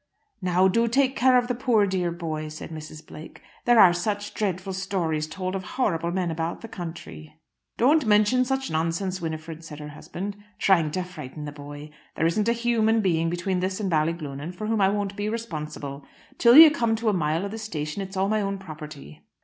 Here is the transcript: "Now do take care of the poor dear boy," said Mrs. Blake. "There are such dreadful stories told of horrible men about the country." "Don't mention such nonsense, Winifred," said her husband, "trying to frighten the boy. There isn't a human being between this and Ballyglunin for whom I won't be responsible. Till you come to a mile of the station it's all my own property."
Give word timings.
"Now 0.41 0.67
do 0.67 0.87
take 0.87 1.15
care 1.15 1.37
of 1.37 1.47
the 1.47 1.53
poor 1.53 1.85
dear 1.85 2.11
boy," 2.11 2.47
said 2.47 2.71
Mrs. 2.71 3.05
Blake. 3.05 3.43
"There 3.65 3.79
are 3.79 3.93
such 3.93 4.33
dreadful 4.33 4.73
stories 4.73 5.27
told 5.27 5.53
of 5.53 5.61
horrible 5.63 6.09
men 6.11 6.31
about 6.31 6.61
the 6.61 6.67
country." 6.67 7.39
"Don't 7.77 8.07
mention 8.07 8.43
such 8.43 8.71
nonsense, 8.71 9.21
Winifred," 9.21 9.63
said 9.63 9.77
her 9.77 9.89
husband, 9.89 10.37
"trying 10.57 10.89
to 10.89 11.03
frighten 11.03 11.45
the 11.45 11.51
boy. 11.51 11.91
There 12.15 12.25
isn't 12.25 12.49
a 12.49 12.51
human 12.53 13.01
being 13.01 13.29
between 13.29 13.59
this 13.59 13.79
and 13.79 13.91
Ballyglunin 13.91 14.53
for 14.55 14.65
whom 14.65 14.81
I 14.81 14.89
won't 14.89 15.15
be 15.15 15.29
responsible. 15.29 16.03
Till 16.39 16.57
you 16.57 16.71
come 16.71 16.95
to 16.95 17.09
a 17.09 17.13
mile 17.13 17.45
of 17.45 17.51
the 17.51 17.59
station 17.59 18.01
it's 18.01 18.17
all 18.17 18.27
my 18.27 18.41
own 18.41 18.57
property." 18.57 19.21